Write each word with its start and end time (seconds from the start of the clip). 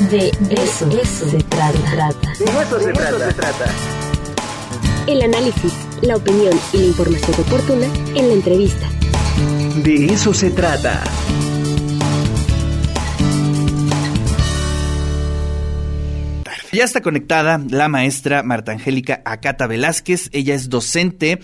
De 0.00 0.32
eso, 0.50 0.90
se 1.30 1.38
trata. 1.44 2.32
De 2.38 2.44
eso, 2.44 2.80
se, 2.80 2.92
trata. 2.92 3.66
El 5.06 5.22
análisis, 5.22 5.72
la 6.02 6.16
opinión 6.16 6.58
y 6.72 6.78
la 6.78 6.84
información 6.86 7.34
oportuna 7.38 7.86
en 8.16 8.28
la 8.28 8.34
entrevista. 8.34 8.88
De 9.84 10.06
eso 10.06 10.34
se 10.34 10.50
trata. 10.50 11.00
Ya 16.74 16.82
está 16.82 17.02
conectada 17.02 17.62
la 17.70 17.88
maestra 17.88 18.42
Marta 18.42 18.72
Angélica 18.72 19.22
Acata 19.24 19.68
Velázquez. 19.68 20.28
Ella 20.32 20.56
es 20.56 20.70
docente 20.70 21.38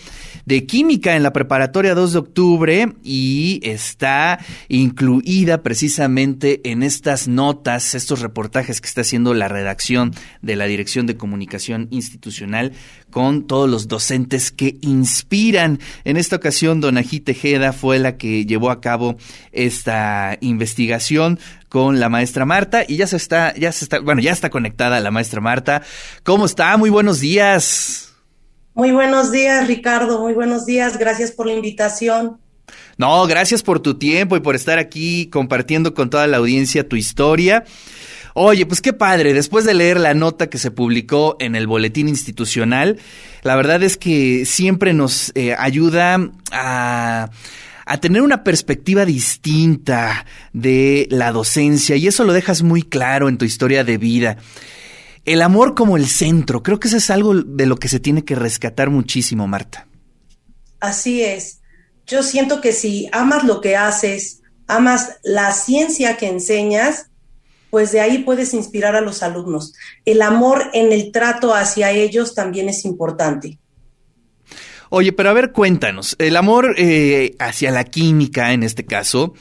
de 0.44 0.66
química 0.66 1.14
en 1.14 1.22
la 1.22 1.32
preparatoria 1.32 1.94
2 1.94 2.12
de 2.14 2.18
octubre 2.18 2.92
y 3.04 3.60
está 3.62 4.44
incluida 4.66 5.62
precisamente 5.62 6.68
en 6.68 6.82
estas 6.82 7.28
notas, 7.28 7.94
estos 7.94 8.22
reportajes 8.22 8.80
que 8.80 8.88
está 8.88 9.02
haciendo 9.02 9.32
la 9.32 9.46
redacción 9.46 10.12
de 10.42 10.56
la 10.56 10.64
Dirección 10.64 11.06
de 11.06 11.16
Comunicación 11.16 11.86
Institucional 11.92 12.72
con 13.10 13.46
todos 13.46 13.68
los 13.68 13.88
docentes 13.88 14.50
que 14.50 14.76
inspiran. 14.80 15.78
En 16.04 16.16
esta 16.16 16.36
ocasión, 16.36 16.80
Donají 16.80 17.20
Tejeda 17.20 17.72
fue 17.72 17.98
la 17.98 18.16
que 18.16 18.46
llevó 18.46 18.70
a 18.70 18.80
cabo 18.80 19.16
esta 19.52 20.36
investigación 20.40 21.38
con 21.68 22.00
la 22.00 22.08
maestra 22.08 22.44
Marta 22.44 22.84
y 22.86 22.96
ya 22.96 23.06
se 23.06 23.16
está, 23.16 23.54
ya 23.54 23.72
se 23.72 23.84
está, 23.84 24.00
bueno, 24.00 24.20
ya 24.20 24.32
está 24.32 24.50
conectada 24.50 25.00
la 25.00 25.10
maestra 25.10 25.40
Marta. 25.40 25.82
¿Cómo 26.24 26.46
está? 26.46 26.76
Muy 26.76 26.90
buenos 26.90 27.20
días. 27.20 28.12
Muy 28.74 28.92
buenos 28.92 29.30
días, 29.32 29.66
Ricardo. 29.66 30.20
Muy 30.20 30.32
buenos 30.32 30.66
días. 30.66 30.96
Gracias 30.98 31.32
por 31.32 31.46
la 31.46 31.52
invitación. 31.52 32.38
No, 32.96 33.26
gracias 33.26 33.62
por 33.62 33.80
tu 33.80 33.98
tiempo 33.98 34.36
y 34.36 34.40
por 34.40 34.54
estar 34.54 34.78
aquí 34.78 35.28
compartiendo 35.30 35.94
con 35.94 36.10
toda 36.10 36.26
la 36.26 36.36
audiencia 36.36 36.88
tu 36.88 36.96
historia. 36.96 37.64
Oye, 38.34 38.66
pues 38.66 38.80
qué 38.80 38.92
padre, 38.92 39.34
después 39.34 39.64
de 39.64 39.74
leer 39.74 39.98
la 39.98 40.14
nota 40.14 40.48
que 40.48 40.58
se 40.58 40.70
publicó 40.70 41.36
en 41.40 41.56
el 41.56 41.66
boletín 41.66 42.08
institucional, 42.08 42.98
la 43.42 43.56
verdad 43.56 43.82
es 43.82 43.96
que 43.96 44.44
siempre 44.44 44.92
nos 44.92 45.32
eh, 45.34 45.54
ayuda 45.58 46.30
a 46.52 47.30
a 47.90 47.98
tener 47.98 48.22
una 48.22 48.44
perspectiva 48.44 49.04
distinta 49.04 50.24
de 50.52 51.08
la 51.10 51.32
docencia 51.32 51.96
y 51.96 52.06
eso 52.06 52.22
lo 52.22 52.32
dejas 52.32 52.62
muy 52.62 52.84
claro 52.84 53.28
en 53.28 53.36
tu 53.36 53.44
historia 53.44 53.82
de 53.82 53.98
vida. 53.98 54.36
El 55.24 55.42
amor 55.42 55.74
como 55.74 55.96
el 55.96 56.06
centro, 56.06 56.62
creo 56.62 56.78
que 56.78 56.86
eso 56.86 56.98
es 56.98 57.10
algo 57.10 57.34
de 57.34 57.66
lo 57.66 57.74
que 57.78 57.88
se 57.88 57.98
tiene 57.98 58.24
que 58.24 58.36
rescatar 58.36 58.90
muchísimo, 58.90 59.48
Marta. 59.48 59.88
Así 60.78 61.24
es. 61.24 61.62
Yo 62.06 62.22
siento 62.22 62.60
que 62.60 62.72
si 62.72 63.08
amas 63.10 63.42
lo 63.42 63.60
que 63.60 63.74
haces, 63.74 64.40
amas 64.68 65.18
la 65.24 65.50
ciencia 65.52 66.16
que 66.16 66.28
enseñas, 66.28 67.09
pues 67.70 67.92
de 67.92 68.00
ahí 68.00 68.18
puedes 68.18 68.52
inspirar 68.54 68.96
a 68.96 69.00
los 69.00 69.22
alumnos. 69.22 69.74
El 70.04 70.22
amor 70.22 70.70
en 70.74 70.92
el 70.92 71.12
trato 71.12 71.54
hacia 71.54 71.90
ellos 71.92 72.34
también 72.34 72.68
es 72.68 72.84
importante. 72.84 73.58
Oye, 74.92 75.12
pero 75.12 75.30
a 75.30 75.32
ver, 75.32 75.52
cuéntanos, 75.52 76.16
el 76.18 76.36
amor 76.36 76.74
eh, 76.76 77.36
hacia 77.38 77.70
la 77.70 77.84
química 77.84 78.52
en 78.52 78.64
este 78.64 78.84
caso, 78.84 79.34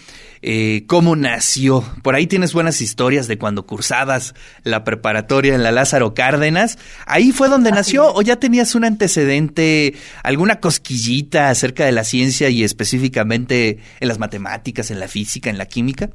eh, 0.44 0.84
¿cómo 0.86 1.16
nació? 1.16 1.84
Por 2.04 2.14
ahí 2.14 2.28
tienes 2.28 2.54
buenas 2.54 2.82
historias 2.82 3.28
de 3.28 3.40
cuando 3.40 3.66
cursabas 3.66 4.36
la 4.64 4.84
preparatoria 4.84 5.56
en 5.56 5.64
la 5.64 5.72
Lázaro 5.72 6.14
Cárdenas. 6.14 6.78
¿Ahí 7.08 7.32
fue 7.32 7.50
donde 7.50 7.72
nació 7.72 8.14
o 8.14 8.22
ya 8.22 8.36
tenías 8.36 8.76
un 8.76 8.86
antecedente, 8.86 9.96
alguna 10.22 10.60
cosquillita 10.60 11.50
acerca 11.50 11.84
de 11.84 11.94
la 11.94 12.04
ciencia 12.04 12.50
y 12.50 12.64
específicamente 12.64 13.80
en 14.00 14.08
las 14.08 14.20
matemáticas, 14.20 14.92
en 14.92 15.00
la 15.00 15.08
física, 15.08 15.50
en 15.50 15.58
la 15.58 15.66
química? 15.66 16.12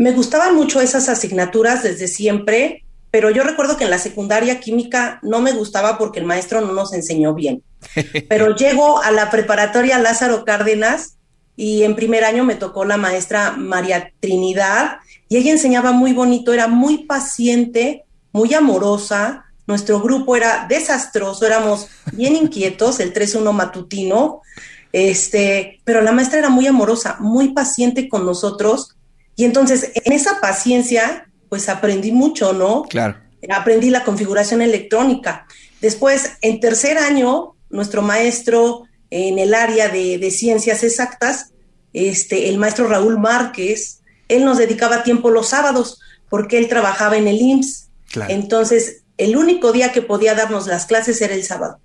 Me 0.00 0.12
gustaban 0.12 0.54
mucho 0.54 0.80
esas 0.80 1.10
asignaturas 1.10 1.82
desde 1.82 2.08
siempre, 2.08 2.84
pero 3.10 3.28
yo 3.28 3.42
recuerdo 3.42 3.76
que 3.76 3.84
en 3.84 3.90
la 3.90 3.98
secundaria 3.98 4.58
química 4.58 5.18
no 5.22 5.42
me 5.42 5.52
gustaba 5.52 5.98
porque 5.98 6.20
el 6.20 6.24
maestro 6.24 6.62
no 6.62 6.72
nos 6.72 6.94
enseñó 6.94 7.34
bien. 7.34 7.62
Pero 8.30 8.56
llego 8.56 9.02
a 9.02 9.10
la 9.10 9.28
preparatoria 9.28 9.98
Lázaro 9.98 10.46
Cárdenas 10.46 11.18
y 11.54 11.82
en 11.82 11.96
primer 11.96 12.24
año 12.24 12.44
me 12.44 12.54
tocó 12.54 12.86
la 12.86 12.96
maestra 12.96 13.50
María 13.58 14.10
Trinidad 14.20 15.00
y 15.28 15.36
ella 15.36 15.52
enseñaba 15.52 15.92
muy 15.92 16.14
bonito, 16.14 16.54
era 16.54 16.66
muy 16.66 17.04
paciente, 17.04 18.04
muy 18.32 18.54
amorosa. 18.54 19.44
Nuestro 19.66 20.00
grupo 20.00 20.34
era 20.34 20.64
desastroso, 20.66 21.44
éramos 21.44 21.88
bien 22.12 22.36
inquietos, 22.36 23.00
el 23.00 23.12
3-1 23.12 23.52
matutino, 23.52 24.40
este, 24.94 25.78
pero 25.84 26.00
la 26.00 26.12
maestra 26.12 26.38
era 26.38 26.48
muy 26.48 26.66
amorosa, 26.66 27.18
muy 27.20 27.52
paciente 27.52 28.08
con 28.08 28.24
nosotros 28.24 28.96
y 29.40 29.46
entonces 29.46 29.90
en 29.94 30.12
esa 30.12 30.38
paciencia 30.38 31.26
pues 31.48 31.70
aprendí 31.70 32.12
mucho, 32.12 32.52
¿no? 32.52 32.82
Claro. 32.82 33.16
Aprendí 33.48 33.88
la 33.88 34.04
configuración 34.04 34.60
electrónica. 34.60 35.46
Después, 35.80 36.32
en 36.42 36.60
tercer 36.60 36.98
año, 36.98 37.54
nuestro 37.70 38.02
maestro 38.02 38.82
en 39.08 39.38
el 39.38 39.54
área 39.54 39.88
de, 39.88 40.30
ciencias 40.30 40.84
exactas, 40.84 41.54
este, 41.94 42.50
el 42.50 42.58
maestro 42.58 42.86
Raúl 42.86 43.18
Márquez, 43.18 44.02
él 44.28 44.44
nos 44.44 44.58
dedicaba 44.58 45.04
tiempo 45.04 45.30
los 45.30 45.48
sábados 45.48 46.02
porque 46.28 46.58
él 46.58 46.68
trabajaba 46.68 47.16
en 47.16 47.26
el 47.26 47.40
IMSS. 47.40 47.88
Entonces, 48.28 49.04
el 49.16 49.38
único 49.38 49.72
día 49.72 49.90
que 49.90 50.02
podía 50.02 50.34
darnos 50.34 50.66
las 50.66 50.84
clases 50.84 51.18
era 51.22 51.32
el 51.32 51.44
sábado. 51.44 51.80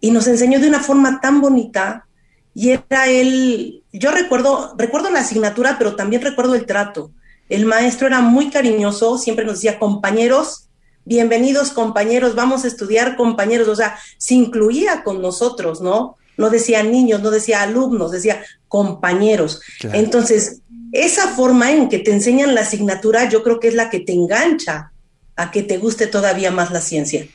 Y 0.00 0.10
nos 0.10 0.26
enseñó 0.26 0.58
de 0.58 0.66
una 0.66 0.80
forma 0.80 1.20
tan 1.20 1.40
bonita 1.40 2.08
y 2.54 2.70
era 2.70 3.08
él, 3.08 3.82
yo 3.92 4.10
recuerdo, 4.10 4.74
recuerdo 4.76 5.10
la 5.10 5.20
asignatura, 5.20 5.76
pero 5.78 5.96
también 5.96 6.22
recuerdo 6.22 6.54
el 6.54 6.66
trato. 6.66 7.10
El 7.48 7.66
maestro 7.66 8.06
era 8.06 8.20
muy 8.20 8.50
cariñoso, 8.50 9.18
siempre 9.18 9.44
nos 9.44 9.54
decía, 9.54 9.78
compañeros, 9.78 10.68
bienvenidos 11.04 11.70
compañeros, 11.70 12.34
vamos 12.34 12.64
a 12.64 12.68
estudiar 12.68 13.16
compañeros, 13.16 13.68
o 13.68 13.76
sea, 13.76 13.98
se 14.18 14.34
incluía 14.34 15.02
con 15.02 15.20
nosotros, 15.20 15.80
¿no? 15.80 16.16
No 16.36 16.50
decía 16.50 16.82
niños, 16.82 17.22
no 17.22 17.30
decía 17.30 17.62
alumnos, 17.62 18.10
decía 18.10 18.42
compañeros. 18.68 19.60
Entonces, 19.92 20.60
esa 20.92 21.28
forma 21.28 21.72
en 21.72 21.88
que 21.88 21.98
te 21.98 22.12
enseñan 22.12 22.54
la 22.54 22.62
asignatura, 22.62 23.28
yo 23.28 23.42
creo 23.42 23.60
que 23.60 23.68
es 23.68 23.74
la 23.74 23.90
que 23.90 24.00
te 24.00 24.12
engancha 24.12 24.92
a 25.36 25.50
que 25.50 25.62
te 25.62 25.78
guste 25.78 26.06
todavía 26.06 26.50
más 26.50 26.70
la 26.70 26.80
ciencia. 26.80 27.26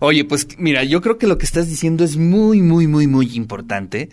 Oye, 0.00 0.24
pues 0.24 0.48
mira, 0.58 0.84
yo 0.84 1.00
creo 1.00 1.18
que 1.18 1.26
lo 1.26 1.38
que 1.38 1.46
estás 1.46 1.68
diciendo 1.68 2.04
es 2.04 2.16
muy, 2.16 2.62
muy, 2.62 2.86
muy, 2.86 3.06
muy 3.06 3.34
importante 3.34 4.10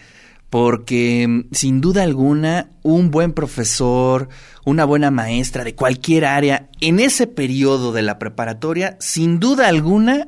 porque 0.53 1.25
mm, 1.27 1.45
sin 1.51 1.81
duda 1.81 2.03
alguna 2.03 2.69
un 2.83 3.09
buen 3.09 3.31
profesor, 3.31 4.29
una 4.65 4.85
buena 4.85 5.09
maestra 5.09 5.63
de 5.63 5.73
cualquier 5.73 6.25
área 6.25 6.69
en 6.79 6.99
ese 6.99 7.25
periodo 7.25 7.91
de 7.91 8.03
la 8.03 8.19
preparatoria, 8.19 8.95
sin 8.99 9.39
duda 9.39 9.67
alguna 9.67 10.27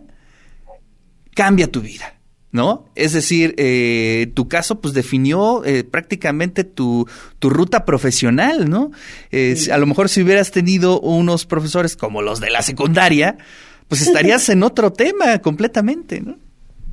cambia 1.36 1.72
tu 1.72 1.82
vida. 1.82 2.14
¿No? 2.52 2.86
Es 2.96 3.12
decir, 3.12 3.54
eh, 3.58 4.32
tu 4.34 4.48
caso 4.48 4.80
pues 4.80 4.94
definió 4.94 5.66
eh, 5.66 5.84
prácticamente 5.84 6.64
tu, 6.64 7.06
tu, 7.38 7.50
ruta 7.50 7.84
profesional, 7.84 8.70
¿no? 8.70 8.92
Eh, 9.30 9.58
a 9.70 9.78
lo 9.78 9.86
mejor 9.86 10.08
si 10.08 10.22
hubieras 10.22 10.52
tenido 10.52 11.02
unos 11.02 11.46
profesores 11.46 11.98
como 11.98 12.22
los 12.22 12.40
de 12.40 12.52
la 12.52 12.62
secundaria, 12.62 13.38
pues 13.88 14.02
estarías 14.02 14.50
en 14.50 14.64
otro 14.64 14.92
tema 14.92 15.40
completamente, 15.40 16.22
¿no? 16.22 16.38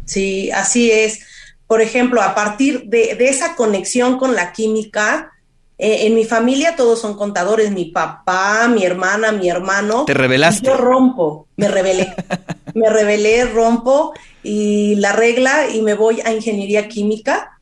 Sí, 0.05 0.51
así 0.51 0.91
es 0.91 1.21
por 1.73 1.81
ejemplo, 1.81 2.21
a 2.21 2.35
partir 2.35 2.85
de, 2.91 3.17
esa 3.19 3.57
conexión 3.57 4.19
con 4.19 4.35
la 4.35 4.53
química, 4.53 5.33
eh, 5.79 6.07
en 6.07 6.15
mi 6.15 6.27
familia 6.27 6.77
todos 6.77 7.01
son 7.01 7.17
contadores, 7.17 7.71
mi 7.71 7.87
papá, 7.87 8.69
mi 8.69 8.85
hermana, 8.85 9.33
mi 9.33 9.49
hermano. 9.49 10.05
¿Te 10.05 10.13
revelaste? 10.13 10.67
Yo 10.67 10.77
rompo, 10.77 11.49
me 11.57 11.69
revelé, 11.69 12.15
me 12.75 12.91
revelé, 12.91 13.47
rompo 13.47 14.13
y 14.43 14.97
la 14.97 15.13
regla 15.13 15.71
y 15.73 15.81
me 15.81 15.95
voy 15.95 16.21
a 16.21 16.35
ingeniería 16.35 16.89
química. 16.89 17.59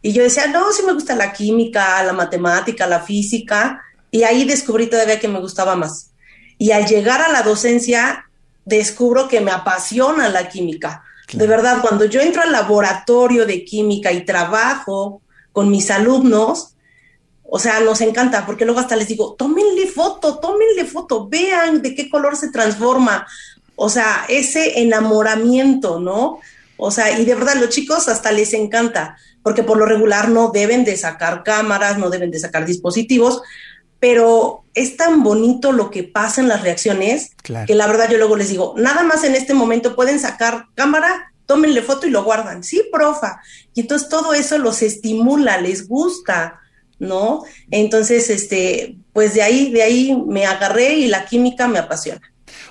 Y 0.00 0.12
yo 0.12 0.22
decía, 0.22 0.46
no, 0.46 0.72
sí 0.72 0.82
me 0.86 0.94
gusta 0.94 1.14
la 1.14 1.34
química, 1.34 2.02
la 2.04 2.14
matemática, 2.14 2.86
la 2.86 3.00
física. 3.00 3.82
Y 4.10 4.22
ahí 4.22 4.46
descubrí 4.46 4.86
todavía 4.86 5.20
que 5.20 5.28
me 5.28 5.40
gustaba 5.40 5.76
más. 5.76 6.12
Y 6.56 6.70
al 6.70 6.86
llegar 6.86 7.20
a 7.20 7.30
la 7.30 7.42
docencia, 7.42 8.30
descubro 8.64 9.28
que 9.28 9.40
me 9.40 9.50
apasiona 9.50 10.28
la 10.28 10.48
química. 10.48 11.04
De 11.32 11.46
verdad, 11.46 11.80
cuando 11.80 12.04
yo 12.04 12.20
entro 12.20 12.42
al 12.42 12.52
laboratorio 12.52 13.46
de 13.46 13.64
química 13.64 14.12
y 14.12 14.24
trabajo 14.24 15.22
con 15.52 15.70
mis 15.70 15.90
alumnos, 15.90 16.74
o 17.42 17.58
sea, 17.58 17.80
nos 17.80 18.00
encanta, 18.00 18.46
porque 18.46 18.64
luego 18.64 18.80
hasta 18.80 18.96
les 18.96 19.08
digo, 19.08 19.34
tómenle 19.34 19.86
foto, 19.86 20.38
tómenle 20.38 20.84
foto, 20.86 21.28
vean 21.28 21.82
de 21.82 21.94
qué 21.94 22.08
color 22.08 22.36
se 22.36 22.50
transforma. 22.50 23.26
O 23.76 23.88
sea, 23.88 24.24
ese 24.28 24.80
enamoramiento, 24.80 26.00
¿no? 26.00 26.40
O 26.76 26.90
sea, 26.90 27.18
y 27.18 27.24
de 27.24 27.34
verdad, 27.34 27.56
los 27.56 27.68
chicos 27.68 28.08
hasta 28.08 28.32
les 28.32 28.54
encanta, 28.54 29.16
porque 29.42 29.62
por 29.62 29.76
lo 29.76 29.86
regular 29.86 30.28
no 30.28 30.50
deben 30.50 30.84
de 30.84 30.96
sacar 30.96 31.42
cámaras, 31.42 31.98
no 31.98 32.10
deben 32.10 32.30
de 32.30 32.38
sacar 32.38 32.64
dispositivos, 32.64 33.42
pero 34.02 34.64
es 34.74 34.96
tan 34.96 35.22
bonito 35.22 35.70
lo 35.70 35.88
que 35.92 36.02
pasa 36.02 36.40
en 36.40 36.48
las 36.48 36.62
reacciones 36.62 37.30
que 37.68 37.76
la 37.76 37.86
verdad 37.86 38.10
yo 38.10 38.18
luego 38.18 38.34
les 38.34 38.48
digo, 38.48 38.74
nada 38.76 39.04
más 39.04 39.22
en 39.22 39.36
este 39.36 39.54
momento 39.54 39.94
pueden 39.94 40.18
sacar 40.18 40.66
cámara, 40.74 41.32
tómenle 41.46 41.82
foto 41.82 42.08
y 42.08 42.10
lo 42.10 42.24
guardan. 42.24 42.64
Sí, 42.64 42.82
profa. 42.90 43.40
Y 43.74 43.82
entonces 43.82 44.08
todo 44.08 44.34
eso 44.34 44.58
los 44.58 44.82
estimula, 44.82 45.60
les 45.60 45.86
gusta, 45.86 46.58
¿no? 46.98 47.44
Entonces, 47.70 48.28
este, 48.28 48.96
pues 49.12 49.34
de 49.34 49.42
ahí, 49.42 49.70
de 49.70 49.84
ahí 49.84 50.20
me 50.26 50.46
agarré 50.46 50.94
y 50.94 51.06
la 51.06 51.24
química 51.24 51.68
me 51.68 51.78
apasiona. 51.78 52.22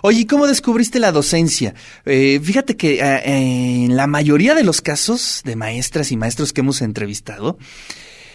Oye, 0.02 0.28
¿cómo 0.28 0.48
descubriste 0.48 1.00
la 1.00 1.14
docencia? 1.14 1.74
Eh, 2.04 2.42
fíjate 2.44 2.76
que 2.76 3.00
eh, 3.00 3.22
en 3.24 3.96
la 3.96 4.06
mayoría 4.06 4.54
de 4.54 4.66
los 4.66 4.82
casos 4.82 5.44
de 5.46 5.56
maestras 5.56 6.12
y 6.12 6.18
maestros 6.18 6.52
que 6.52 6.60
hemos 6.60 6.82
entrevistado, 6.82 7.58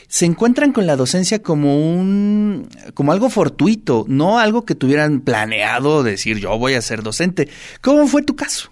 se 0.08 0.26
encuentran 0.26 0.72
con 0.72 0.86
la 0.86 0.96
docencia 0.96 1.42
como 1.42 1.76
un 1.76 2.68
como 2.94 3.12
algo 3.12 3.28
fortuito, 3.30 4.04
no 4.08 4.38
algo 4.38 4.64
que 4.64 4.74
tuvieran 4.74 5.20
planeado 5.20 6.02
decir 6.02 6.38
yo 6.38 6.58
voy 6.58 6.74
a 6.74 6.82
ser 6.82 7.02
docente. 7.02 7.48
¿Cómo 7.80 8.06
fue 8.06 8.22
tu 8.22 8.36
caso? 8.36 8.70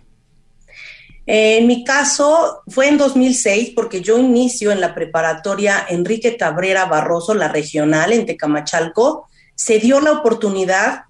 En 1.27 1.67
mi 1.67 1.85
caso 1.85 2.63
fue 2.69 2.89
en 2.89 2.99
2006 2.99 3.73
porque 3.75 4.03
yo 4.03 4.19
inicio 4.19 4.73
en 4.73 4.81
la 4.81 4.95
preparatoria 4.95 5.87
Enrique 5.89 6.37
Cabrera 6.37 6.85
Barroso, 6.85 7.35
la 7.35 7.49
regional 7.49 8.13
en 8.13 8.27
Tecamachalco. 8.27 9.29
Se 9.55 9.79
dio 9.79 10.01
la 10.01 10.13
oportunidad, 10.13 11.05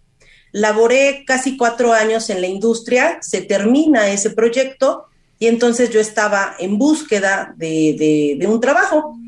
laboré 0.53 1.25
casi 1.27 1.57
cuatro 1.57 1.93
años 1.93 2.31
en 2.31 2.41
la 2.41 2.47
industria, 2.47 3.19
se 3.23 3.43
termina 3.43 4.09
ese 4.09 4.31
proyecto 4.31 5.07
y 5.39 5.49
entonces 5.49 5.91
yo 5.91 6.01
estaba 6.01 6.55
en 6.59 6.79
búsqueda 6.79 7.53
de, 7.57 8.39
un 8.49 8.61
trabajo. 8.61 9.19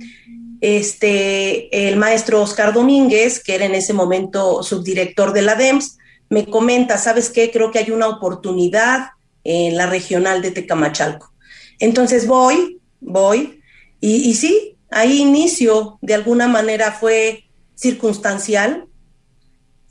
Este, 0.60 1.88
el 1.88 1.96
maestro 1.96 2.42
Oscar 2.42 2.72
Domínguez, 2.72 3.42
que 3.42 3.54
era 3.54 3.66
en 3.66 3.74
ese 3.74 3.92
momento 3.92 4.62
subdirector 4.62 5.32
de 5.32 5.42
la 5.42 5.54
DEMS, 5.54 5.98
me 6.28 6.46
comenta, 6.46 6.98
¿sabes 6.98 7.30
qué? 7.30 7.50
Creo 7.50 7.70
que 7.70 7.78
hay 7.78 7.90
una 7.90 8.08
oportunidad 8.08 9.10
en 9.44 9.76
la 9.76 9.86
regional 9.86 10.42
de 10.42 10.50
Tecamachalco. 10.50 11.32
Entonces 11.78 12.26
voy, 12.26 12.80
voy, 13.00 13.60
y, 14.00 14.28
y 14.28 14.34
sí, 14.34 14.76
ahí 14.90 15.20
inicio, 15.20 15.98
de 16.00 16.14
alguna 16.14 16.48
manera 16.48 16.92
fue 16.92 17.44
circunstancial. 17.74 18.86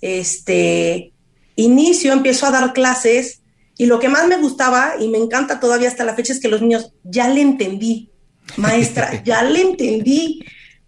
Este, 0.02 1.14
inicio, 1.56 2.12
empiezo 2.12 2.46
a 2.46 2.52
dar 2.52 2.74
clases, 2.74 3.42
y 3.78 3.86
lo 3.88 4.00
que 4.00 4.10
más 4.10 4.28
me 4.28 4.38
gustaba, 4.38 4.96
y 5.00 5.08
me 5.08 5.18
encanta 5.18 5.60
todavía 5.60 5.88
hasta 5.88 6.06
la 6.06 6.16
fecha, 6.16 6.34
es 6.34 6.40
que 6.40 6.48
los 6.48 6.62
niños, 6.62 6.92
ya 7.04 7.28
le 7.30 7.42
entendí, 7.42 8.10
maestra, 8.58 9.22
ya 9.26 9.44
le 9.44 9.62
entendí 9.62 10.46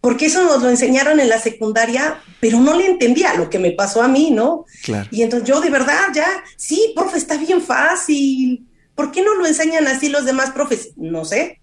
porque 0.07 0.27
eso 0.27 0.43
nos 0.45 0.61
lo 0.61 0.69
enseñaron 0.69 1.19
en 1.19 1.27
la 1.27 1.39
secundaria, 1.39 2.21
pero 2.39 2.59
no 2.59 2.77
le 2.77 2.85
entendía 2.85 3.33
lo 3.33 3.49
que 3.49 3.59
me 3.59 3.71
pasó 3.71 4.01
a 4.01 4.07
mí, 4.07 4.31
¿no? 4.31 4.65
Claro. 4.83 5.09
Y 5.11 5.21
entonces 5.21 5.47
yo 5.47 5.59
de 5.59 5.69
verdad 5.69 5.99
ya, 6.13 6.27
sí, 6.55 6.93
profe, 6.95 7.17
está 7.17 7.35
bien 7.37 7.61
fácil. 7.61 8.67
¿Por 8.95 9.11
qué 9.11 9.21
no 9.21 9.35
lo 9.35 9.45
enseñan 9.45 9.85
así 9.87 10.07
los 10.09 10.25
demás 10.25 10.51
profes? 10.51 10.91
No 10.95 11.25
sé. 11.25 11.59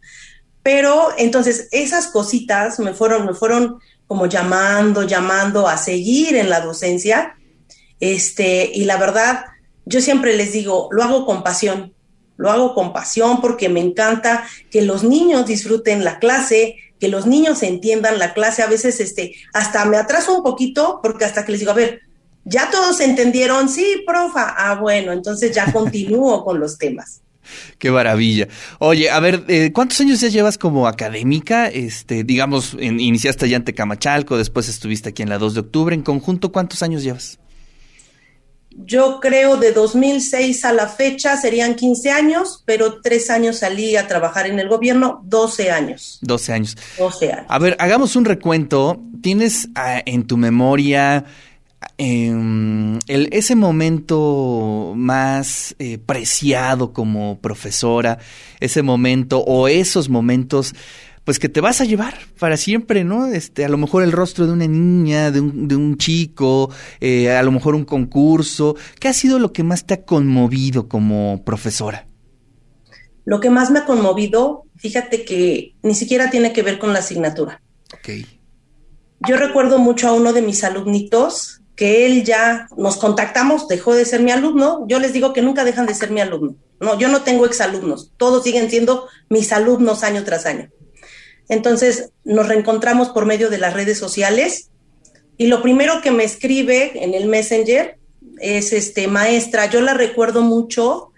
Pero 0.62 1.08
entonces 1.16 1.68
esas 1.70 2.08
cositas 2.08 2.78
me 2.80 2.92
fueron, 2.92 3.24
me 3.24 3.34
fueron 3.34 3.78
como 4.06 4.26
llamando, 4.26 5.04
llamando 5.04 5.66
a 5.68 5.78
seguir 5.78 6.36
en 6.36 6.50
la 6.50 6.60
docencia. 6.60 7.36
Este, 8.00 8.70
y 8.74 8.84
la 8.84 8.98
verdad, 8.98 9.44
yo 9.86 10.00
siempre 10.00 10.36
les 10.36 10.52
digo, 10.52 10.88
lo 10.90 11.02
hago 11.02 11.24
con 11.24 11.42
pasión. 11.42 11.93
Lo 12.36 12.50
hago 12.50 12.74
con 12.74 12.92
pasión 12.92 13.40
porque 13.40 13.68
me 13.68 13.80
encanta 13.80 14.46
que 14.70 14.82
los 14.82 15.04
niños 15.04 15.46
disfruten 15.46 16.04
la 16.04 16.18
clase, 16.18 16.76
que 16.98 17.08
los 17.08 17.26
niños 17.26 17.62
entiendan 17.62 18.18
la 18.18 18.34
clase. 18.34 18.62
A 18.62 18.66
veces, 18.66 19.00
este, 19.00 19.34
hasta 19.52 19.84
me 19.84 19.96
atraso 19.96 20.36
un 20.36 20.42
poquito 20.42 21.00
porque 21.02 21.24
hasta 21.24 21.44
que 21.44 21.52
les 21.52 21.60
digo, 21.60 21.72
a 21.72 21.76
ver, 21.76 22.00
ya 22.44 22.70
todos 22.70 23.00
entendieron, 23.00 23.68
sí, 23.68 24.02
profa. 24.06 24.54
Ah, 24.56 24.74
bueno, 24.80 25.12
entonces 25.12 25.54
ya 25.54 25.70
continúo 25.72 26.44
con 26.44 26.60
los 26.60 26.78
temas. 26.78 27.20
Qué 27.78 27.90
maravilla. 27.90 28.48
Oye, 28.78 29.10
a 29.10 29.20
ver, 29.20 29.44
eh, 29.48 29.70
¿cuántos 29.72 30.00
años 30.00 30.20
ya 30.20 30.28
llevas 30.28 30.56
como 30.56 30.86
académica? 30.88 31.68
Este, 31.68 32.24
digamos, 32.24 32.74
iniciaste 32.80 33.44
allá 33.44 33.56
en 33.56 33.64
Tecamachalco, 33.64 34.38
después 34.38 34.68
estuviste 34.68 35.10
aquí 35.10 35.22
en 35.22 35.28
la 35.28 35.38
2 35.38 35.54
de 35.54 35.60
octubre. 35.60 35.94
En 35.94 36.02
conjunto, 36.02 36.52
¿cuántos 36.52 36.82
años 36.82 37.02
llevas? 37.02 37.38
Yo 38.76 39.20
creo 39.20 39.56
de 39.56 39.72
2006 39.72 40.64
a 40.64 40.72
la 40.72 40.88
fecha 40.88 41.36
serían 41.36 41.74
15 41.74 42.10
años, 42.10 42.62
pero 42.66 43.00
tres 43.00 43.30
años 43.30 43.58
salí 43.58 43.96
a 43.96 44.08
trabajar 44.08 44.46
en 44.46 44.58
el 44.58 44.68
gobierno, 44.68 45.22
12 45.24 45.70
años. 45.70 46.18
12 46.22 46.52
años. 46.52 46.76
12 46.98 47.32
años. 47.32 47.46
A 47.48 47.58
ver, 47.58 47.76
hagamos 47.78 48.16
un 48.16 48.24
recuento. 48.24 49.00
¿Tienes 49.22 49.68
ah, 49.76 50.02
en 50.04 50.26
tu 50.26 50.36
memoria 50.36 51.24
em, 51.98 52.98
el, 53.06 53.28
ese 53.32 53.54
momento 53.54 54.92
más 54.96 55.76
eh, 55.78 55.98
preciado 55.98 56.92
como 56.92 57.38
profesora, 57.38 58.18
ese 58.60 58.82
momento 58.82 59.38
o 59.40 59.68
esos 59.68 60.08
momentos 60.08 60.74
pues 61.24 61.38
que 61.38 61.48
te 61.48 61.60
vas 61.60 61.80
a 61.80 61.84
llevar 61.84 62.14
para 62.38 62.56
siempre, 62.56 63.02
¿no? 63.02 63.26
Este, 63.26 63.64
a 63.64 63.68
lo 63.68 63.78
mejor 63.78 64.02
el 64.02 64.12
rostro 64.12 64.46
de 64.46 64.52
una 64.52 64.66
niña, 64.66 65.30
de 65.30 65.40
un, 65.40 65.66
de 65.66 65.74
un 65.74 65.96
chico, 65.96 66.70
eh, 67.00 67.30
a 67.30 67.42
lo 67.42 67.50
mejor 67.50 67.74
un 67.74 67.84
concurso. 67.84 68.76
¿Qué 69.00 69.08
ha 69.08 69.14
sido 69.14 69.38
lo 69.38 69.52
que 69.52 69.62
más 69.62 69.86
te 69.86 69.94
ha 69.94 70.04
conmovido 70.04 70.88
como 70.88 71.42
profesora? 71.44 72.06
Lo 73.24 73.40
que 73.40 73.48
más 73.48 73.70
me 73.70 73.80
ha 73.80 73.84
conmovido, 73.86 74.64
fíjate 74.76 75.24
que 75.24 75.74
ni 75.82 75.94
siquiera 75.94 76.30
tiene 76.30 76.52
que 76.52 76.62
ver 76.62 76.78
con 76.78 76.92
la 76.92 76.98
asignatura. 76.98 77.62
Okay. 77.98 78.26
Yo 79.26 79.36
recuerdo 79.38 79.78
mucho 79.78 80.08
a 80.08 80.12
uno 80.12 80.34
de 80.34 80.42
mis 80.42 80.62
alumnitos 80.62 81.62
que 81.74 82.06
él 82.06 82.22
ya 82.22 82.68
nos 82.76 82.98
contactamos, 82.98 83.66
dejó 83.66 83.94
de 83.94 84.04
ser 84.04 84.20
mi 84.20 84.30
alumno. 84.30 84.84
Yo 84.86 84.98
les 84.98 85.14
digo 85.14 85.32
que 85.32 85.42
nunca 85.42 85.64
dejan 85.64 85.86
de 85.86 85.94
ser 85.94 86.10
mi 86.10 86.20
alumno. 86.20 86.56
No, 86.80 86.98
yo 86.98 87.08
no 87.08 87.22
tengo 87.22 87.46
exalumnos, 87.46 88.12
todos 88.18 88.44
siguen 88.44 88.68
siendo 88.68 89.08
mis 89.30 89.52
alumnos 89.52 90.02
año 90.02 90.22
tras 90.24 90.44
año. 90.44 90.68
Entonces 91.48 92.10
nos 92.24 92.48
reencontramos 92.48 93.10
por 93.10 93.26
medio 93.26 93.50
de 93.50 93.58
las 93.58 93.74
redes 93.74 93.98
sociales 93.98 94.70
y 95.36 95.48
lo 95.48 95.62
primero 95.62 96.00
que 96.00 96.10
me 96.10 96.24
escribe 96.24 96.92
en 97.02 97.14
el 97.14 97.26
Messenger 97.26 97.98
es 98.40 98.72
este 98.72 99.08
maestra, 99.08 99.68
yo 99.70 99.80
la 99.80 99.94
recuerdo 99.94 100.42
mucho 100.42 101.10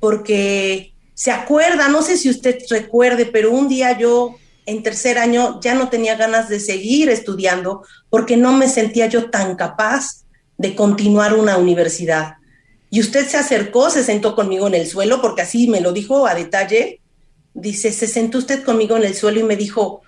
porque 0.00 0.94
se 1.14 1.30
acuerda, 1.30 1.88
no 1.88 2.02
sé 2.02 2.16
si 2.16 2.28
usted 2.30 2.58
recuerde, 2.70 3.26
pero 3.26 3.52
un 3.52 3.68
día 3.68 3.96
yo 3.98 4.36
en 4.66 4.82
tercer 4.82 5.18
año 5.18 5.60
ya 5.60 5.74
no 5.74 5.88
tenía 5.88 6.16
ganas 6.16 6.48
de 6.48 6.60
seguir 6.60 7.08
estudiando 7.08 7.82
porque 8.10 8.36
no 8.36 8.52
me 8.52 8.68
sentía 8.68 9.06
yo 9.06 9.30
tan 9.30 9.56
capaz 9.56 10.24
de 10.56 10.74
continuar 10.74 11.34
una 11.34 11.56
universidad. 11.56 12.34
Y 12.90 13.00
usted 13.00 13.26
se 13.26 13.36
acercó, 13.36 13.90
se 13.90 14.04
sentó 14.04 14.34
conmigo 14.36 14.66
en 14.68 14.74
el 14.74 14.86
suelo, 14.86 15.20
porque 15.20 15.42
así 15.42 15.68
me 15.68 15.80
lo 15.80 15.92
dijo 15.92 16.26
a 16.26 16.34
detalle, 16.34 17.00
dice, 17.54 17.92
se 17.92 18.06
sentó 18.06 18.38
usted 18.38 18.64
conmigo 18.64 18.96
en 18.96 19.04
el 19.04 19.14
suelo 19.14 19.40
y 19.40 19.44
me 19.44 19.56
dijo, 19.56 20.02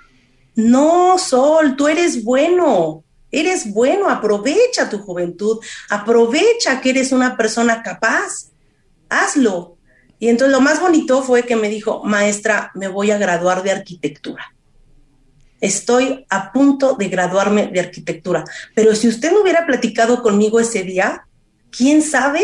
no, 0.57 1.19
Sol, 1.19 1.77
tú 1.77 1.89
eres 1.89 2.25
bueno, 2.25 3.05
eres 3.31 3.73
bueno, 3.73 4.11
aprovecha 4.11 4.91
tu 4.91 4.99
juventud, 4.99 5.59
aprovecha 5.89 6.81
que 6.81 6.91
eres 6.91 7.13
una 7.13 7.37
persona 7.37 7.83
capaz, 7.83 8.51
hazlo. 9.09 9.77
Y 10.19 10.29
entonces 10.29 10.53
lo 10.53 10.61
más 10.61 10.81
bonito 10.81 11.23
fue 11.23 11.43
que 11.45 11.57
me 11.57 11.69
dijo, 11.69 12.03
maestra, 12.05 12.71
me 12.75 12.89
voy 12.89 13.11
a 13.11 13.19
graduar 13.19 13.63
de 13.63 13.71
arquitectura. 13.71 14.55
Estoy 15.61 16.27
a 16.29 16.53
punto 16.53 16.95
de 16.95 17.09
graduarme 17.09 17.69
de 17.69 17.81
arquitectura. 17.81 18.45
Pero 18.75 18.95
si 18.95 19.09
usted 19.09 19.33
no 19.33 19.43
hubiera 19.43 19.67
platicado 19.67 20.23
conmigo 20.23 20.61
ese 20.61 20.83
día, 20.83 21.27
¿quién 21.71 22.03
sabe 22.03 22.43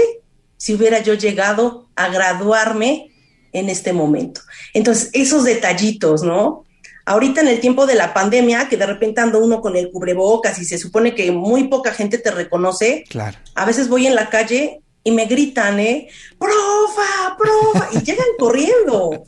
si 0.57 0.75
hubiera 0.75 1.01
yo 1.01 1.15
llegado 1.15 1.89
a 1.97 2.09
graduarme 2.09 3.12
en 3.53 3.69
este 3.69 3.93
momento. 3.93 4.41
Entonces, 4.75 5.11
esos 5.13 5.45
detallitos, 5.45 6.23
¿no? 6.23 6.65
Ahorita 7.05 7.41
en 7.41 7.49
el 7.49 7.61
tiempo 7.61 7.87
de 7.87 7.97
la 7.97 8.15
pandemia, 8.15 8.69
que 8.69 8.77
de 8.77 8.87
repente 8.87 9.21
ando 9.21 9.41
uno 9.41 9.61
con 9.61 9.77
el 9.77 9.91
cubrebocas 9.91 10.59
y 10.59 10.65
se 10.65 10.79
supone 10.79 11.15
que 11.15 11.33
muy 11.33 11.65
poca 11.65 11.93
gente 11.93 12.19
te 12.19 12.31
reconoce, 12.31 13.05
claro. 13.09 13.39
a 13.55 13.65
veces 13.65 13.89
voy 13.89 14.07
en 14.07 14.15
la 14.15 14.31
calle 14.31 14.81
y 15.05 15.11
me 15.11 15.27
gritan, 15.27 15.81
¿eh? 15.81 16.09
¡Profa! 16.39 17.37
¡Profa! 17.37 17.89
y 17.93 18.05
llegan 18.05 18.27
corriendo. 18.39 19.25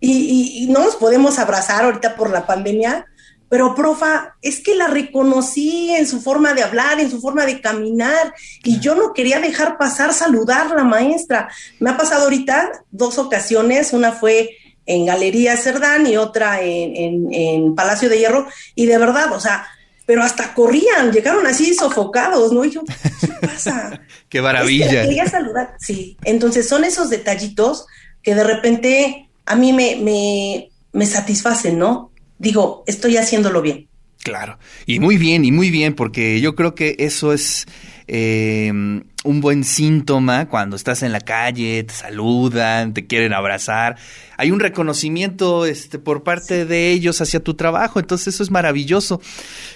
Y, 0.00 0.64
y, 0.64 0.66
no 0.66 0.80
nos 0.80 0.96
podemos 0.96 1.38
abrazar 1.38 1.84
ahorita 1.84 2.16
por 2.16 2.30
la 2.30 2.44
pandemia, 2.44 3.06
pero 3.52 3.74
profa, 3.74 4.34
es 4.40 4.60
que 4.60 4.74
la 4.74 4.86
reconocí 4.86 5.90
en 5.90 6.06
su 6.06 6.22
forma 6.22 6.54
de 6.54 6.62
hablar, 6.62 7.00
en 7.00 7.10
su 7.10 7.20
forma 7.20 7.44
de 7.44 7.60
caminar, 7.60 8.32
y 8.64 8.80
yo 8.80 8.94
no 8.94 9.12
quería 9.12 9.40
dejar 9.40 9.76
pasar 9.76 10.14
saludar 10.14 10.72
a 10.72 10.76
la 10.76 10.84
maestra. 10.84 11.50
Me 11.78 11.90
ha 11.90 11.98
pasado 11.98 12.22
ahorita 12.22 12.72
dos 12.92 13.18
ocasiones, 13.18 13.92
una 13.92 14.12
fue 14.12 14.56
en 14.86 15.04
Galería 15.04 15.54
Cerdán 15.58 16.06
y 16.06 16.16
otra 16.16 16.62
en, 16.62 17.74
Palacio 17.74 18.08
de 18.08 18.20
Hierro, 18.20 18.48
y 18.74 18.86
de 18.86 18.96
verdad, 18.96 19.30
o 19.32 19.38
sea, 19.38 19.66
pero 20.06 20.22
hasta 20.22 20.54
corrían, 20.54 21.12
llegaron 21.12 21.46
así 21.46 21.74
sofocados, 21.74 22.54
¿no? 22.54 22.64
Y 22.64 22.70
yo, 22.70 22.82
¿qué 23.20 23.46
pasa? 23.46 24.00
¡Qué 24.30 24.40
maravilla! 24.40 25.02
quería 25.02 25.28
saludar, 25.28 25.76
sí. 25.78 26.16
Entonces 26.24 26.66
son 26.66 26.84
esos 26.84 27.10
detallitos 27.10 27.84
que 28.22 28.34
de 28.34 28.44
repente 28.44 29.28
a 29.44 29.56
mí 29.56 29.74
me, 29.74 29.96
me, 29.96 30.70
me 30.94 31.04
satisfacen, 31.04 31.78
¿no? 31.78 32.11
Digo, 32.42 32.82
estoy 32.86 33.16
haciéndolo 33.16 33.62
bien. 33.62 33.88
Claro, 34.18 34.58
y 34.86 35.00
muy 35.00 35.16
bien, 35.16 35.44
y 35.44 35.50
muy 35.50 35.70
bien, 35.70 35.94
porque 35.94 36.40
yo 36.40 36.54
creo 36.54 36.76
que 36.76 36.94
eso 36.98 37.32
es 37.32 37.66
eh, 38.06 38.68
un 38.70 39.40
buen 39.40 39.64
síntoma 39.64 40.48
cuando 40.48 40.76
estás 40.76 41.02
en 41.02 41.10
la 41.10 41.20
calle, 41.20 41.82
te 41.82 41.92
saludan, 41.92 42.94
te 42.94 43.06
quieren 43.06 43.32
abrazar. 43.32 43.96
Hay 44.36 44.52
un 44.52 44.60
reconocimiento 44.60 45.66
este, 45.66 45.98
por 45.98 46.22
parte 46.22 46.66
de 46.66 46.90
ellos 46.90 47.20
hacia 47.20 47.40
tu 47.40 47.54
trabajo, 47.54 47.98
entonces 47.98 48.34
eso 48.34 48.44
es 48.44 48.50
maravilloso. 48.52 49.20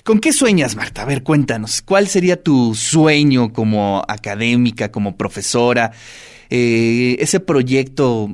¿Con 0.04 0.20
qué 0.20 0.32
sueñas, 0.32 0.76
Marta? 0.76 1.02
A 1.02 1.06
ver, 1.06 1.24
cuéntanos, 1.24 1.82
¿cuál 1.82 2.06
sería 2.06 2.40
tu 2.40 2.74
sueño 2.76 3.52
como 3.52 4.04
académica, 4.06 4.92
como 4.92 5.16
profesora? 5.16 5.90
Eh, 6.50 7.16
ese 7.18 7.40
proyecto 7.40 8.28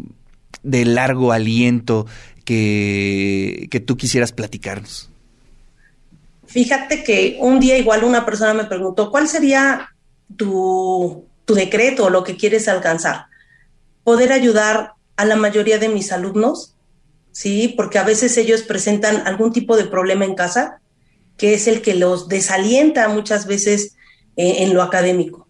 de 0.63 0.85
largo 0.85 1.33
aliento 1.33 2.07
que, 2.45 3.69
que 3.71 3.81
tú 3.81 3.97
quisieras 3.97 4.33
platicarnos. 4.33 5.11
Fíjate 6.47 7.03
que 7.03 7.39
un 7.41 7.61
día 7.61 7.79
igual 7.79 8.05
una 8.05 8.27
persona 8.27 8.53
me 8.53 8.65
preguntó, 8.65 9.11
¿cuál 9.11 9.27
sería 9.27 9.89
tu, 10.37 11.25
tu 11.45 11.55
decreto 11.55 12.05
o 12.05 12.11
lo 12.11 12.25
que 12.25 12.37
quieres 12.37 12.69
alcanzar? 12.69 13.27
Poder 14.05 14.33
ayudar 14.33 14.93
a 15.17 15.25
la 15.25 15.37
mayoría 15.37 15.79
de 15.79 15.89
mis 15.89 16.13
alumnos, 16.13 16.75
¿sí? 17.31 17.73
Porque 17.77 17.99
a 17.99 18.05
veces 18.05 18.37
ellos 18.37 18.63
presentan 18.63 19.27
algún 19.27 19.53
tipo 19.53 19.77
de 19.77 19.85
problema 19.85 20.25
en 20.25 20.35
casa, 20.35 20.81
que 21.37 21.55
es 21.55 21.67
el 21.67 21.81
que 21.81 21.95
los 21.95 22.29
desalienta 22.29 23.09
muchas 23.09 23.47
veces 23.47 23.97
eh, 24.37 24.57
en 24.59 24.75
lo 24.75 24.83
académico. 24.83 25.49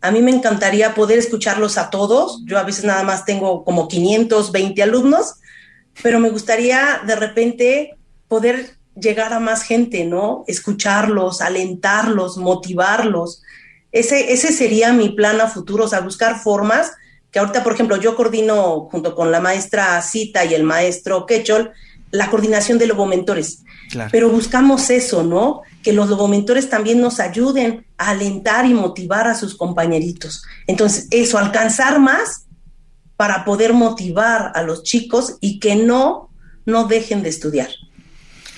A 0.00 0.10
mí 0.10 0.20
me 0.20 0.32
encantaría 0.32 0.94
poder 0.94 1.18
escucharlos 1.18 1.78
a 1.78 1.88
todos. 1.88 2.42
Yo 2.44 2.58
a 2.58 2.64
veces 2.64 2.84
nada 2.84 3.04
más 3.04 3.24
tengo 3.24 3.64
como 3.64 3.86
520 3.86 4.82
alumnos, 4.82 5.34
pero 6.02 6.20
me 6.20 6.30
gustaría 6.30 7.02
de 7.06 7.16
repente 7.16 7.96
poder 8.28 8.76
llegar 8.94 9.32
a 9.32 9.40
más 9.40 9.62
gente, 9.62 10.04
¿no? 10.04 10.44
Escucharlos, 10.46 11.40
alentarlos, 11.40 12.36
motivarlos. 12.36 13.42
Ese, 13.90 14.32
ese 14.32 14.52
sería 14.52 14.92
mi 14.92 15.10
plan 15.10 15.40
a 15.40 15.48
futuro, 15.48 15.84
o 15.84 15.88
sea, 15.88 16.00
buscar 16.00 16.40
formas 16.40 16.92
que 17.30 17.38
ahorita, 17.38 17.64
por 17.64 17.72
ejemplo, 17.72 17.96
yo 17.96 18.14
coordino 18.14 18.88
junto 18.90 19.14
con 19.14 19.32
la 19.32 19.40
maestra 19.40 20.00
Cita 20.02 20.44
y 20.44 20.54
el 20.54 20.64
maestro 20.64 21.24
Quechol 21.24 21.72
la 22.10 22.28
coordinación 22.28 22.78
de 22.78 22.86
logomentores. 22.86 23.62
Claro. 23.90 24.10
Pero 24.12 24.28
buscamos 24.28 24.90
eso, 24.90 25.22
¿no? 25.22 25.62
Que 25.82 25.94
los 25.94 26.10
logomentores 26.10 26.68
también 26.68 27.00
nos 27.00 27.20
ayuden 27.20 27.86
a 27.96 28.10
alentar 28.10 28.66
y 28.66 28.74
motivar 28.74 29.26
a 29.26 29.34
sus 29.34 29.56
compañeritos. 29.56 30.44
Entonces, 30.66 31.08
eso, 31.10 31.38
alcanzar 31.38 31.98
más 31.98 32.44
para 33.22 33.44
poder 33.44 33.72
motivar 33.72 34.50
a 34.52 34.64
los 34.64 34.82
chicos 34.82 35.36
y 35.40 35.60
que 35.60 35.76
no, 35.76 36.28
no 36.66 36.88
dejen 36.88 37.22
de 37.22 37.28
estudiar. 37.28 37.68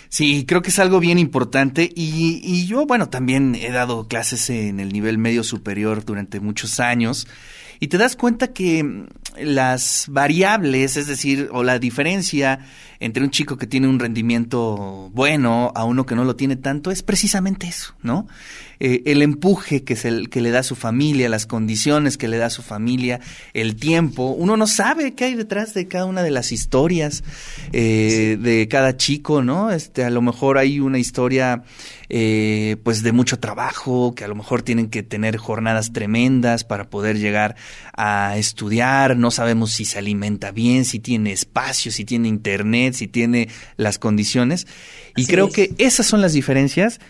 Sí, 0.09 0.47
creo 0.49 0.63
que 0.63 0.71
es 0.71 0.79
algo 0.79 1.01
bien 1.01 1.19
importante 1.19 1.91
y, 1.95 2.41
y, 2.43 2.65
yo, 2.65 2.87
bueno, 2.87 3.11
también 3.11 3.57
he 3.57 3.71
dado 3.71 4.09
clases 4.09 4.49
en 4.49 4.81
el 4.81 4.91
nivel 4.91 5.19
medio 5.19 5.45
superior 5.45 6.07
durante 6.07 6.41
muchos 6.41 6.81
años 6.81 7.27
y 7.79 7.89
te 7.89 7.99
das 7.99 8.17
cuenta 8.17 8.55
que 8.55 9.05
las 9.39 10.07
variables, 10.09 10.97
es 10.97 11.09
decir, 11.09 11.51
o 11.53 11.63
la 11.63 11.79
diferencia 11.79 12.61
entre 13.05 13.23
un 13.23 13.31
chico 13.31 13.59
que 13.59 13.67
tiene 13.67 13.87
un 13.87 14.01
rendimiento 14.01 15.11
bueno 15.13 15.73
a 15.75 15.85
uno 15.85 16.07
que 16.07 16.15
no 16.15 16.25
lo 16.25 16.37
tiene 16.37 16.57
tanto 16.57 16.91
es 16.91 17.03
precisamente 17.03 17.67
eso, 17.67 17.95
¿no? 18.03 18.27
Eh, 18.81 19.03
el 19.07 19.23
empuje 19.23 19.85
que, 19.85 19.93
es 19.93 20.05
el, 20.05 20.31
que 20.31 20.41
le 20.41 20.51
da 20.51 20.63
su 20.63 20.75
familia, 20.75 21.29
las 21.29 21.47
condiciones 21.47 22.17
que 22.17 22.29
le 22.29 22.39
da 22.39 22.51
su 22.51 22.63
familia, 22.63 23.21
el 23.53 23.77
tiempo. 23.77 24.31
Uno 24.31 24.57
no 24.57 24.67
sabe 24.67 25.15
qué 25.15 25.25
hay 25.27 25.35
detrás 25.35 25.75
de 25.75 25.87
cada 25.87 26.07
una 26.07 26.23
de 26.23 26.31
las 26.31 26.51
historias 26.51 27.23
eh, 27.73 28.39
de 28.41 28.69
cada 28.69 28.97
chico, 28.97 29.43
¿no? 29.43 29.71
Este, 29.71 30.03
a 30.05 30.11
lo 30.11 30.23
mejor 30.23 30.59
hay 30.59 30.81
una 30.81 30.99
historia 30.99 31.63
eh, 32.09 32.77
pues 32.85 33.03
de 33.03 33.13
mucho 33.13 33.39
trabajo, 33.39 34.15
que 34.15 34.25
a 34.25 34.29
lo 34.29 34.35
mejor 34.35 34.63
tienen 34.63 34.89
que 34.89 35.03
tener 35.03 35.37
jornadas 35.37 35.93
tremendas 35.93 36.65
para 36.65 36.89
poder 36.91 37.19
llegar 37.19 37.57
a 37.97 38.37
estudiar, 38.37 39.17
no 39.17 39.31
sabemos 39.31 39.73
si 39.73 39.85
se 39.85 39.99
alimenta 39.99 40.51
bien, 40.51 40.85
si 40.85 40.99
tiene 40.99 41.33
espacio, 41.33 41.91
si 41.93 42.05
tiene 42.05 42.29
internet, 42.29 42.94
si 42.95 43.09
tiene 43.09 43.49
las 43.77 43.99
condiciones. 43.99 44.67
Y 45.17 45.23
Así 45.23 45.33
creo 45.33 45.49
es. 45.49 45.55
que 45.55 45.75
esas 45.79 46.07
son 46.07 46.21
las 46.21 46.33
diferencias 46.33 47.01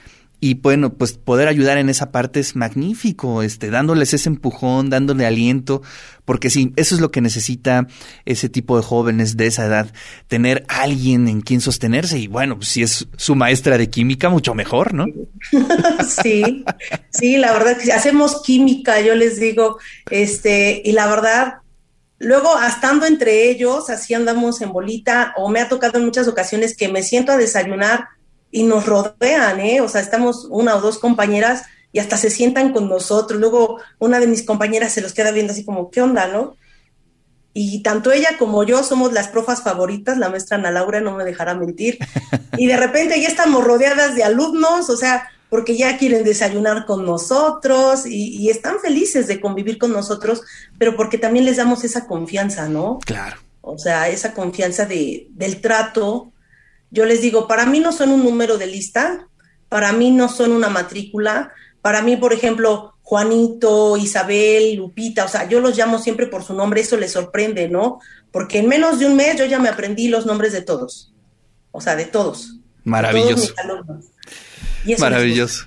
y 0.45 0.53
bueno, 0.53 0.93
pues 0.93 1.15
poder 1.15 1.49
ayudar 1.49 1.79
en 1.79 1.89
esa 1.89 2.13
parte 2.13 2.39
es 2.39 2.55
magnífico, 2.55 3.43
este, 3.43 3.71
dándoles 3.71 4.13
ese 4.13 4.29
empujón, 4.29 4.91
dándole 4.91 5.25
aliento, 5.25 5.81
porque 6.27 6.51
sí, 6.51 6.75
eso 6.77 6.95
es 6.95 7.01
lo 7.01 7.11
que 7.11 7.23
necesita 7.23 7.87
ese 8.27 8.51
tipo 8.51 8.77
de 8.77 8.83
jóvenes 8.83 9.39
de 9.39 9.47
esa 9.47 9.65
edad, 9.65 9.91
tener 10.29 10.67
alguien 10.69 11.29
en 11.29 11.41
quien 11.41 11.63
sostenerse 11.63 12.19
y 12.19 12.27
bueno, 12.27 12.57
pues 12.57 12.69
si 12.69 12.83
es 12.83 13.09
su 13.17 13.35
maestra 13.37 13.79
de 13.79 13.89
química, 13.89 14.29
mucho 14.29 14.55
mejor, 14.55 14.93
¿no? 14.93 15.07
sí, 16.23 16.63
sí, 17.11 17.39
la 17.39 17.53
verdad 17.55 17.79
que 17.79 17.91
hacemos 17.95 18.43
química, 18.43 19.01
yo 19.01 19.15
les 19.15 19.41
digo, 19.41 19.79
este, 20.11 20.83
y 20.85 20.93
la 20.93 21.07
verdad, 21.07 21.55
Luego, 22.19 22.51
estando 22.61 23.07
entre 23.07 23.51
ellos, 23.51 23.91
así 23.91 24.15
andamos 24.15 24.61
en 24.61 24.73
bolita, 24.73 25.35
o 25.37 25.49
me 25.49 25.61
ha 25.61 25.69
tocado 25.69 25.99
en 25.99 26.05
muchas 26.05 26.29
ocasiones 26.29 26.77
que 26.77 26.89
me 26.89 27.03
siento 27.03 27.33
a 27.33 27.37
desayunar 27.37 28.09
y 28.51 28.63
nos 28.63 28.87
rodean, 28.87 29.61
¿eh? 29.61 29.81
O 29.81 29.89
sea, 29.89 30.01
estamos 30.01 30.47
una 30.49 30.77
o 30.77 30.81
dos 30.81 30.99
compañeras 30.99 31.65
y 31.93 31.99
hasta 31.99 32.17
se 32.17 32.31
sientan 32.31 32.73
con 32.73 32.89
nosotros. 32.89 33.41
Luego 33.41 33.81
una 33.99 34.21
de 34.21 34.27
mis 34.27 34.45
compañeras 34.45 34.93
se 34.93 35.01
los 35.01 35.13
queda 35.13 35.33
viendo 35.33 35.53
así 35.53 35.65
como, 35.65 35.91
¿qué 35.91 36.03
onda, 36.03 36.29
no? 36.29 36.57
Y 37.53 37.83
tanto 37.83 38.11
ella 38.11 38.37
como 38.39 38.65
yo 38.65 38.83
somos 38.83 39.13
las 39.13 39.29
profas 39.29 39.63
favoritas, 39.63 40.19
la 40.19 40.29
maestra 40.29 40.57
Ana 40.57 40.73
Laura 40.73 41.01
no 41.01 41.17
me 41.17 41.25
dejará 41.25 41.55
mentir. 41.55 41.99
Y 42.57 42.69
de 42.69 42.77
repente 42.77 43.21
ya 43.21 43.27
estamos 43.27 43.65
rodeadas 43.65 44.15
de 44.15 44.23
alumnos, 44.23 44.89
o 44.89 44.97
sea, 44.97 45.29
porque 45.55 45.77
ya 45.77 45.97
quieren 45.99 46.25
desayunar 46.25 46.85
con 46.85 47.07
nosotros 47.07 48.07
y, 48.07 48.39
y 48.39 48.51
están 48.51 48.81
felices 48.81 49.29
de 49.29 49.41
convivir 49.41 49.79
con 49.79 49.93
nosotros, 49.93 50.43
pero 50.79 50.97
porque 50.97 51.17
también 51.17 51.45
les 51.45 51.59
damos 51.59 51.85
esa 51.85 52.09
confianza, 52.09 52.69
¿no? 52.69 52.99
Claro. 53.07 53.37
O 53.61 53.79
sea, 53.79 54.09
esa 54.09 54.35
confianza 54.35 54.85
de, 54.85 55.29
del 55.31 55.61
trato, 55.61 56.33
yo 56.91 57.07
les 57.07 57.21
digo, 57.21 57.47
para 57.47 57.67
mí 57.67 57.79
no 57.79 57.93
son 57.93 58.09
un 58.09 58.25
número 58.25 58.59
de 58.59 58.67
lista, 58.67 59.29
para 59.69 59.93
mí 59.93 60.11
no 60.11 60.29
son 60.29 60.51
una 60.51 60.71
matrícula, 60.71 61.53
para 61.83 62.03
mí, 62.03 62.17
por 62.17 62.33
ejemplo, 62.33 62.97
Juanito, 63.03 63.97
Isabel, 63.97 64.75
Lupita, 64.75 65.25
o 65.25 65.29
sea, 65.29 65.49
yo 65.49 65.61
los 65.61 65.79
llamo 65.79 66.01
siempre 66.01 66.27
por 66.27 66.43
su 66.43 66.55
nombre, 66.55 66.81
eso 66.81 66.97
les 66.97 67.13
sorprende, 67.13 67.69
¿no? 67.69 68.01
Porque 68.33 68.59
en 68.59 68.67
menos 68.67 68.99
de 68.99 69.07
un 69.07 69.15
mes 69.15 69.37
yo 69.39 69.45
ya 69.45 69.61
me 69.61 69.69
aprendí 69.69 70.09
los 70.09 70.27
nombres 70.27 70.53
de 70.53 70.63
todos, 70.63 71.13
o 71.71 71.81
sea, 71.81 71.95
de 71.95 72.07
todos. 72.07 72.57
Maravilloso. 72.83 73.55
De 73.55 73.63
todos 73.69 74.15
Maravilloso. 74.99 75.67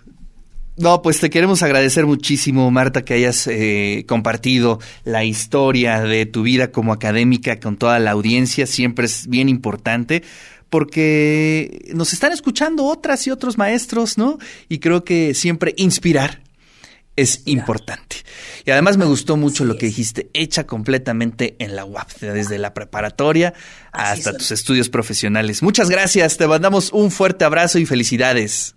No, 0.77 1.01
pues 1.01 1.19
te 1.19 1.31
queremos 1.31 1.63
agradecer 1.63 2.05
muchísimo, 2.05 2.69
Marta, 2.69 3.03
que 3.03 3.15
hayas 3.15 3.47
eh, 3.47 4.05
compartido 4.07 4.79
la 5.05 5.23
historia 5.23 6.01
de 6.01 6.27
tu 6.27 6.43
vida 6.43 6.71
como 6.71 6.93
académica 6.93 7.59
con 7.59 7.77
toda 7.77 7.97
la 7.97 8.11
audiencia. 8.11 8.67
Siempre 8.67 9.07
es 9.07 9.25
bien 9.27 9.49
importante 9.49 10.21
porque 10.69 11.89
nos 11.95 12.13
están 12.13 12.31
escuchando 12.31 12.85
otras 12.85 13.25
y 13.25 13.31
otros 13.31 13.57
maestros, 13.57 14.19
¿no? 14.19 14.37
Y 14.69 14.77
creo 14.77 15.03
que 15.03 15.33
siempre 15.33 15.73
inspirar 15.77 16.41
es 17.15 17.41
importante. 17.45 18.17
Y 18.63 18.69
además 18.69 18.97
me 18.97 19.05
gustó 19.05 19.35
mucho 19.35 19.63
Así 19.63 19.73
lo 19.73 19.77
que 19.79 19.87
dijiste, 19.87 20.29
hecha 20.33 20.67
completamente 20.67 21.55
en 21.57 21.75
la 21.75 21.85
UAP, 21.85 22.19
desde 22.19 22.59
la 22.59 22.75
preparatoria 22.75 23.55
Así 23.91 24.19
hasta 24.19 24.37
tus 24.37 24.51
estudios 24.51 24.89
profesionales. 24.89 25.63
Muchas 25.63 25.89
gracias, 25.89 26.37
te 26.37 26.47
mandamos 26.47 26.91
un 26.93 27.09
fuerte 27.09 27.45
abrazo 27.45 27.79
y 27.79 27.87
felicidades. 27.87 28.76